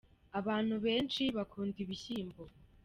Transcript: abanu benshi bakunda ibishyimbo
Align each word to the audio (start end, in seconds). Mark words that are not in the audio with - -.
abanu 0.39 0.73
benshi 0.85 1.23
bakunda 1.37 1.77
ibishyimbo 1.83 2.43